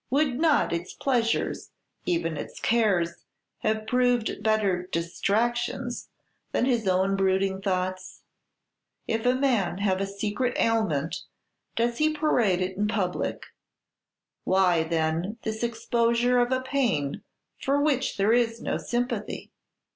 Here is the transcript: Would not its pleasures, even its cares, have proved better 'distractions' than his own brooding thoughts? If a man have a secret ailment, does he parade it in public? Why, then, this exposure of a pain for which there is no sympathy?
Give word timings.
Would 0.09 0.39
not 0.39 0.73
its 0.73 0.93
pleasures, 0.95 1.69
even 2.07 2.35
its 2.35 2.59
cares, 2.59 3.25
have 3.59 3.85
proved 3.85 4.41
better 4.41 4.87
'distractions' 4.91 6.09
than 6.51 6.65
his 6.65 6.87
own 6.87 7.15
brooding 7.15 7.61
thoughts? 7.61 8.23
If 9.07 9.27
a 9.27 9.35
man 9.35 9.77
have 9.77 10.01
a 10.01 10.07
secret 10.07 10.57
ailment, 10.57 11.17
does 11.75 11.99
he 11.99 12.11
parade 12.15 12.61
it 12.61 12.77
in 12.77 12.87
public? 12.87 13.45
Why, 14.43 14.81
then, 14.81 15.37
this 15.43 15.61
exposure 15.61 16.39
of 16.39 16.51
a 16.51 16.61
pain 16.61 17.21
for 17.59 17.79
which 17.79 18.17
there 18.17 18.33
is 18.33 18.59
no 18.59 18.79
sympathy? 18.79 19.51